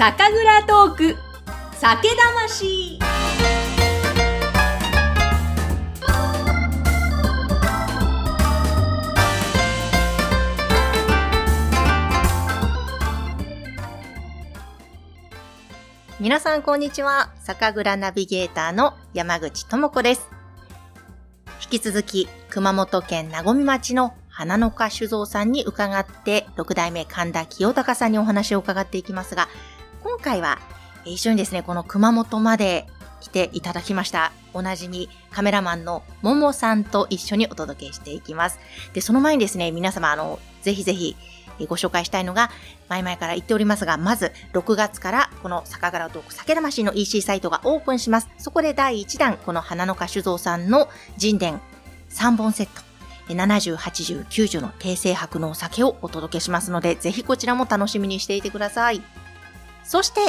[0.00, 1.16] 酒蔵トーク
[1.74, 2.98] 酒魂
[16.18, 17.34] 皆さんこんにちは。
[17.40, 20.30] 酒蔵ナビゲーターの山口智子です。
[21.62, 29.50] 引き続き、熊本県名古町の花の花酒造さんに伺って、六代目神田清隆さんにお話を伺っていきますが、
[30.02, 30.58] 今回は
[31.04, 32.86] 一緒にですね、この熊本まで
[33.20, 34.32] 来ていただきました。
[34.52, 38.58] おなじみカメラマンのももさんと一緒にお届けしていきます。
[38.92, 41.16] で、その前にですね、皆様、あの、ぜひぜひ
[41.66, 42.50] ご紹介したいのが、
[42.88, 48.28] 前々から言っておりますが、まず6月からこの酒蔵トーク酒魂の EC サイトがオープンします。
[48.38, 50.88] そこで第1弾、この花の花酒造さんの
[51.20, 51.60] 神殿
[52.10, 52.82] 3本セット、
[53.32, 59.02] 70、80、90の低性白のお酒をお届けしますので、ぜひこちらも楽しみにしていてください。
[59.90, 60.20] そして、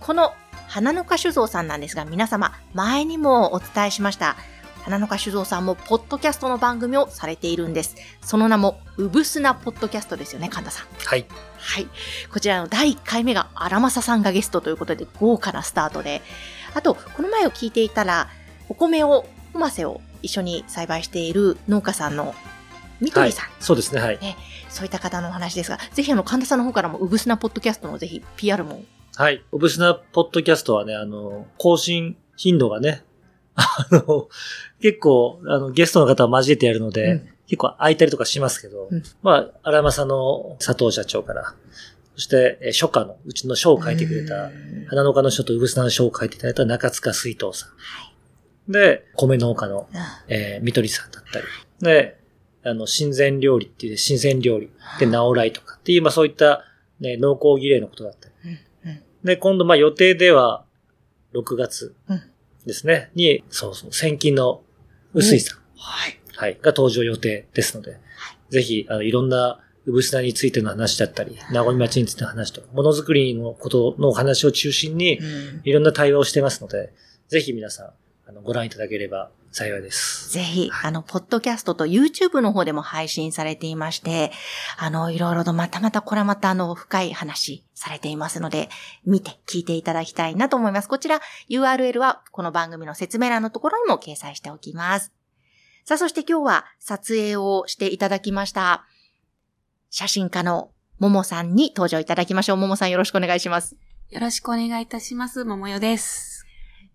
[0.00, 0.32] この
[0.68, 4.36] 花の花酒造さんなんですが、皆様、前にもお伝えしました。
[4.84, 7.94] 花の花酒造さんも、ポッドキャストの番組をされているんです。
[8.22, 10.86] その名も、うぶすなポッドキャストですよね、神田さん。
[11.04, 11.26] はい。
[11.58, 11.88] はい。
[12.32, 16.22] こちらの第1回目が荒政さんがゲストということで豪華なスタートで、
[16.72, 18.30] あと、この前を聞いていたら、
[18.70, 22.34] お米を、おませを一緒に栽培している農家さんの
[23.00, 24.18] みとりさん、そうですね、はい。
[24.68, 28.82] そういった方のお話ですが、ぜひあの、神田さんの方からも、うぶすなポッドキャストのぜひ PR も。
[29.16, 29.42] はい。
[29.50, 33.02] オブスナポッドキャストはね、あの、更新頻度がね、
[33.54, 34.28] あの、
[34.82, 41.54] 結構、あの、ゲストの方を交えてやるので、うん結構空いたりとかしますけど、うんまあ、荒山さんの佐藤社長から、
[42.16, 47.68] そして、えー書家の、うちの書を書いてくれた、うん花農家の書とウブスナの書を書いていただいた中塚水藤さ
[48.68, 48.72] ん。
[48.72, 49.88] で、米農家の、
[50.26, 51.46] えー、みとりさんだったり。
[51.82, 52.18] で、
[52.66, 56.64] あの、新鮮料理っていう、新鮮料理で、ナオライとかっていう、まあそういった、
[57.00, 58.34] ね、農耕儀礼のことだったり。
[58.84, 59.00] うんうん。
[59.24, 60.64] で、今度、まあ予定では、
[61.34, 62.22] 6月うん。
[62.66, 64.62] ですね、に、そうそう、千金の
[65.14, 66.18] 薄井さん、はい。
[66.34, 67.98] はい、が登場予定ですので、
[68.50, 75.60] ぜひ、あの、いろんな、うぶすなについての話だったり、名古屋町についての話とか、ものづくりのことのお話を中心に、うん。
[75.62, 76.92] いろんな対話をしてますので、
[77.28, 77.90] ぜひ皆さん、
[78.28, 80.32] あの、ご覧いただければ幸いです。
[80.32, 84.32] ぜひ、あの、ポッドキャストと YouTube の方でも配信されていまして、
[84.78, 88.68] あの、いろいろとまたまたこれまたあの、深い話されていますので、
[89.04, 90.88] 見て、聞いていただきたいなと思います。
[90.88, 95.12] こちら、URL はこの番組の説明欄のところにも掲載しておきます。
[95.84, 98.86] さあ、そして今日は撮影をしていただきました、
[99.88, 102.56] 写真家のももさんに登場いただきましょう。
[102.56, 103.76] ももさんよろしくお願いします。
[104.10, 105.44] よろしくお願いいたします。
[105.44, 106.44] 桃代です。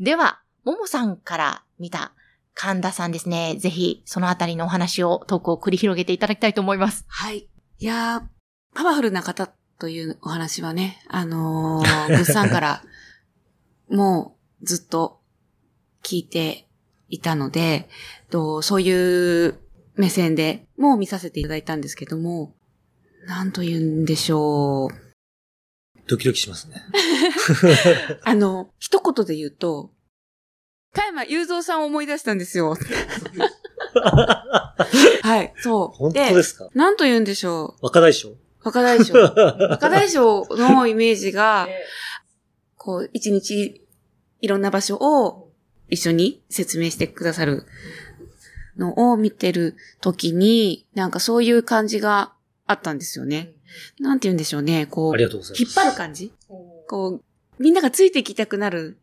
[0.00, 2.12] では、ももさんから見た
[2.54, 3.56] 神田さんですね。
[3.58, 7.04] ぜひ、そのあたりのお話を、トークを繰り広げていただきたいと思います。
[7.08, 7.48] はい。
[7.78, 8.22] いやー、
[8.74, 12.82] パワフルな方というお話はね、あのー、 グッさんから、
[13.88, 15.20] もうずっと
[16.02, 16.68] 聞いて
[17.08, 17.88] いたので、
[18.30, 19.58] とそういう
[19.94, 22.54] 目線でもう見させていただいたんですけども、
[23.26, 24.90] なんと言うんでしょう。
[26.06, 26.82] ドキドキしますね。
[28.22, 29.92] あの、一言で言うと、
[30.92, 32.76] 加山雄三さんを思い出したんですよ。
[35.22, 35.96] はい、そう。
[35.96, 36.68] 本当ですか？
[36.74, 37.84] なんと言うんでしょう？
[37.86, 38.34] 若大将？
[38.64, 39.14] 若大将。
[39.70, 41.68] 若大将のイメージが、
[42.76, 43.86] こう、一日
[44.40, 45.50] いろんな場所を
[45.88, 47.64] 一緒に説明してくださる
[48.76, 52.32] のを見てる時に、なんかそういう感じが
[52.66, 53.52] あったんですよね。
[54.00, 54.86] なんて言うんでしょうね。
[54.86, 55.20] こう、う。
[55.20, 56.32] 引っ張る感じ
[56.88, 58.96] こう、みんながついてきたくなる。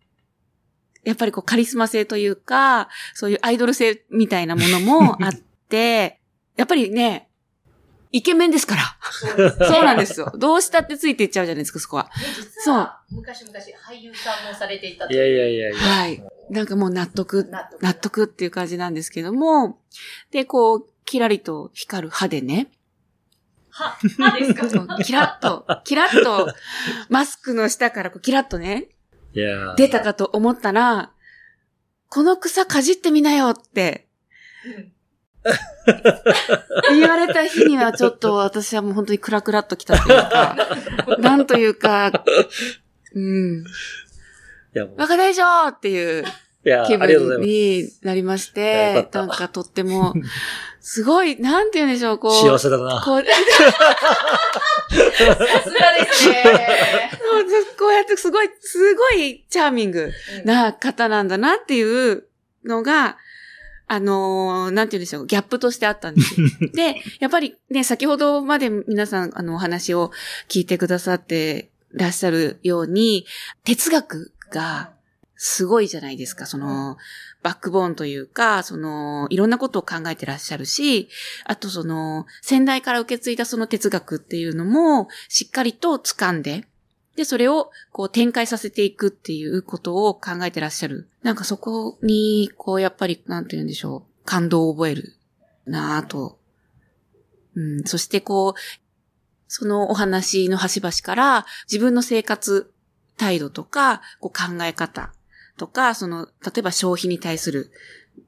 [1.08, 5.34] やっぱりこうカリスマ性というか、そういうアイドル性みたいなものも あっ
[5.70, 6.20] て、
[6.58, 7.30] やっぱりね、
[8.12, 9.68] イケメンですから。
[9.68, 10.32] そうなんですよ。
[10.38, 12.10] どうしたってついていっちゃうじゃないですか、そこは。
[12.64, 12.92] そう。
[13.12, 15.78] 昔々俳優さんもされていたいやいやいやいや。
[15.80, 16.24] はい。
[16.50, 19.80] なんかもう納得、納得納得っていう感じなんですけども、
[20.32, 22.72] で、こう、キラリと光る歯でね、
[23.70, 24.68] は、はですか？
[25.04, 26.54] キラッと、キラッと、
[27.10, 28.88] マスクの下からこうキラッとね、
[29.76, 31.12] 出たかと思ったら、
[32.10, 34.08] この草かじってみなよって、
[36.90, 40.58] 言われた日にはちょっと私はもう本当にクラクラっときたというか、
[41.20, 42.24] なんというか、
[43.14, 43.64] うん、
[44.98, 46.26] 若大将っていう
[46.88, 47.42] 気分。
[47.42, 50.14] になりましてなんかとっても、
[50.80, 52.32] すごい、なんて言うんでしょう、こう。
[52.34, 53.02] 幸せだな。
[53.04, 53.32] こう、 さ
[54.92, 56.44] すがですね。
[57.78, 60.12] こうやってすごい、すごいチャーミング
[60.46, 62.24] な方なんだなっていう
[62.64, 63.18] のが、
[63.90, 66.48] あのーなんて言うんでしょう、ギャップとしてあったんですよ。
[66.74, 70.12] で、やっぱりね、先ほどまで皆さん、あの、お話を
[70.50, 73.26] 聞いてくださってらっしゃるように、
[73.64, 74.92] 哲学が
[75.38, 76.46] すごいじゃないですか。
[76.46, 76.98] その、
[77.44, 81.10] バックボーンというか、その、いろんなことを考えてらっしゃるし、
[81.46, 86.66] あとその、先代から受け継いだその哲学っていうのも、しっかりと掴んで、
[87.16, 91.08] で、それを、こう、展開させていくっていうことを考えてらっしゃる。
[91.24, 94.26] なんかそこに、こう、やっぱり、なんて言うんでしょう。
[94.26, 95.16] 感動を覚える
[95.66, 96.38] なぁと。
[97.56, 98.60] うん、そしてこう、
[99.48, 102.72] そのお話の端々から自分の生活
[103.18, 105.14] 態度とか、こう考え方
[105.58, 107.72] とか、その、例えば消費に対する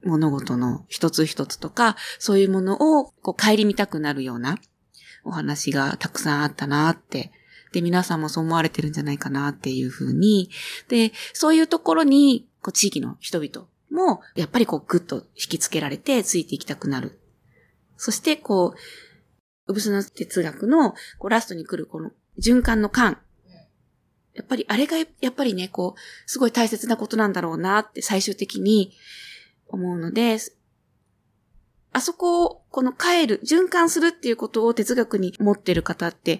[0.03, 4.57] 物事の一つ一つとか、そういうものをこう帰り見たくなるような
[5.23, 7.31] お話がたくさんあったなって。
[7.71, 10.49] で、皆さんもそう思われてるんじゃないかなっていうふうに。
[10.87, 17.19] で、そういうところに、こう地域の人々も、やっぱりこうぐっと引きつけられてついていきたくなる。
[17.95, 22.11] そして、こう、うぶすな哲学のこうラストに来るこの
[22.41, 23.19] 循環の間。
[24.33, 28.93] やっぱりあれがやっぱりね、こう、すごい大切なことなんだろうなって最終的に
[29.67, 30.37] 思うので、
[31.91, 36.39] あそこを、この帰る、循環するっていうことを哲学に持ってる方って、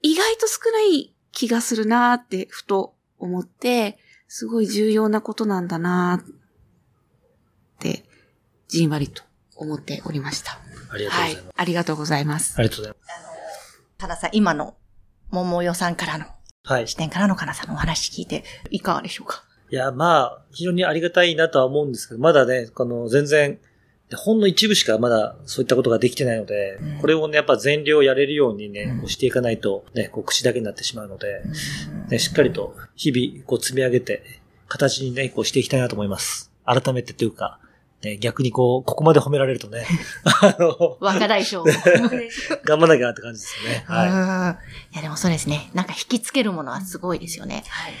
[0.00, 6.34] 意外と少ない気がするなってふと思って、すごい重要なことなんだなっ
[7.78, 8.04] て、
[8.68, 9.22] じんわりと
[9.56, 10.58] 思っておりました。
[10.90, 11.44] ありがとうございます。
[11.44, 12.54] はい、ありがとうございます。
[12.58, 13.82] ありがとうございます。
[13.98, 14.76] たださん、今の、
[15.30, 16.26] 桃代さんからの、
[16.64, 16.88] はい。
[16.88, 19.44] 視点からのかなさんのお話聞いて、いかがでしょうか？
[19.70, 23.58] いや、まあ、非常にありがたいなとは思うんですけど、まだね、この、全然、
[24.16, 31.42] ほんの一部しかまだそういったことができてないので、うん、これをね、やっぱ全量やれるようにね、うん、こうしていかないと、ね、こう口だけになってしまうので、
[32.04, 34.22] うん、ね、しっかりと日々こう積み上げて、
[34.66, 36.50] 形にね、こうしていきたいなと思います。
[36.64, 37.60] 改めてというか、
[38.02, 39.84] ね、逆にこう、ここまで褒められるとね、
[40.24, 41.64] あの、若大将。
[42.64, 43.84] 頑張らなきゃなって感じですよね。
[43.86, 44.58] は
[44.92, 44.94] い。
[44.94, 45.70] いや、でもそうですね。
[45.74, 47.64] なんか引きつけるものはすごいですよね。
[47.68, 47.92] はい。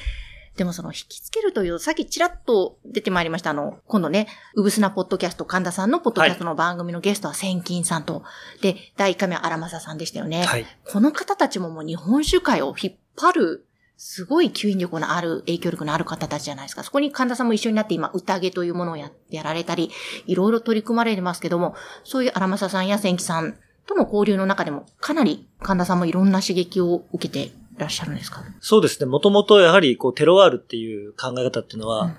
[0.58, 8.22] でもその引きつけるという、さっきちらっと出てまいりました、あの、今度ね、うぶすなポッドキャスト、神田さんのポッドキャストの番組のゲストは千金さんと、は
[8.58, 10.44] い、で、第1回目は荒政さんでしたよね。
[10.44, 10.66] はい。
[10.84, 13.67] この方たちももう日本酒界を引っ張る
[14.00, 16.84] すごい吸引力のある、影響力のある方たちじゃないですか。
[16.84, 19.90] そこに神田さんも一緒になって今、宴というものをややられたり、
[20.26, 21.74] いろいろ取り組まれてますけども、
[22.04, 28.44] そういう荒政さんや千木さんとの交流の中でも、かなり神田さんもいろんな刺激を受けていらっしゃるんですか？
[28.60, 29.06] そうですね。
[29.06, 32.14] もともとやはり、こう、テロワールっていう考え方っていうのは、うん、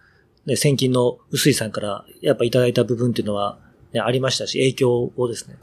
[0.47, 3.57] ね、千金の薄井さんからやっぱいただいた部分っていうのは、
[3.93, 5.55] ね、ありましたし、影響をですね。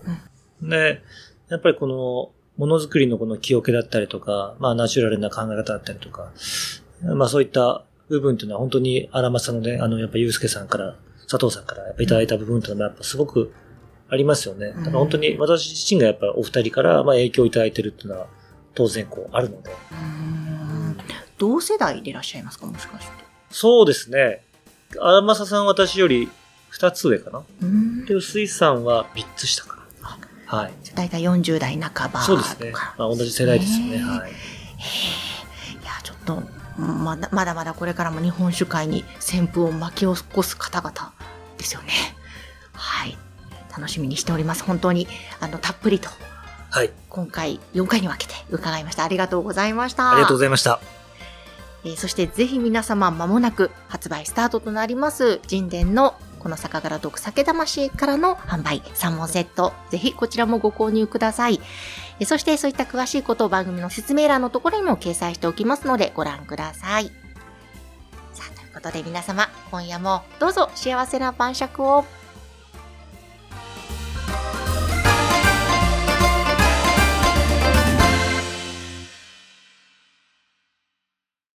[0.62, 1.02] うん、で、
[1.50, 6.32] やっぱりこの、ものづくりのこの記憶だったりとか、まあナチュラルな考え方だったりとか、
[7.02, 10.96] まあそういった部分っていうのは本当に荒政のね、あの、やっぱゆうすけさんから、
[11.28, 13.52] 佐藤さんからやっぱいただいた部分っていうのはやっぱすごく
[14.08, 14.68] ありますよね。
[14.68, 18.28] だから本当に私自身がやっぱお二人からまあ影響をいただいてるっていうのは
[18.74, 19.70] 当然こうあるので。
[21.38, 22.66] 同世代でいらっしゃいますか？
[22.66, 23.12] もしかして。
[23.50, 24.42] そうですね。
[24.98, 26.30] 荒政さん私より
[26.68, 27.42] 二つ上かな。
[28.06, 29.85] で、薄井さんは三つ下か
[30.46, 30.72] はい。
[30.94, 32.72] 大体40代半ばそうですね。
[32.72, 33.98] まあ、同じ世代ですよね。
[33.98, 34.30] はい。
[34.30, 34.34] い
[35.84, 36.42] や、ちょっと、
[36.80, 41.12] まだまだまだこれからも日本酒界に旋風を巻き起こす方々
[41.58, 41.92] ですよね。
[42.72, 43.16] はい。
[43.76, 44.64] 楽しみにしております。
[44.64, 45.08] 本当に、
[45.40, 46.08] あの、たっぷりと。
[46.70, 46.90] はい。
[47.08, 49.04] 今回、4回に分けて伺いました。
[49.04, 50.12] ありがとうございました。
[50.12, 50.80] ありがとうございました。
[51.86, 61.60] えー、そしてぜひ皆様間もなく発売スタートとなります神殿のこの酒蔵毒酒魂からの販売3本セット、ぜひこちらもご購入ください。
[62.24, 67.12] そしてそういった詳しいことを番組の説明欄のところにも掲載しておきますのでご覧ください。
[68.32, 72.04] さあ、ということで皆様、今夜もどうぞ幸せな晩酌を。